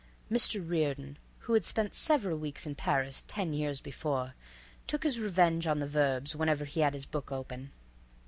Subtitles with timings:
[0.31, 0.67] Mr.
[0.67, 4.33] Reardon, who had spent several weeks in Paris ten years before,
[4.87, 7.69] took his revenge on the verbs, whenever he had his book open.